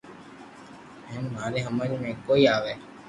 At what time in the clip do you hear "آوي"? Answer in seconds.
2.55-2.73